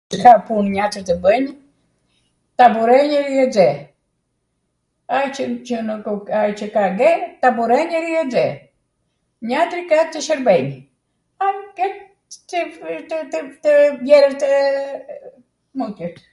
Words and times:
Ca 0.23 0.31
pun 0.47 0.65
njatwr 0.71 1.03
tw 1.07 1.15
bwnjn. 1.25 1.45
Taburenj 2.59 3.13
edhe 3.19 3.29
iexhe. 3.39 3.67
Ai 5.17 5.27
qw 5.37 5.51
nukw 5.89 6.15
ka... 6.27 6.33
ai 6.41 6.51
qw 6.59 6.65
ka 6.75 6.83
ge, 6.99 7.11
taburenj 7.43 7.91
edh 7.99 8.09
iexhe. 8.15 8.45
Njatri 9.51 9.81
ka 9.91 9.97
tw 10.13 10.21
shwrbej.[???] 10.27 10.69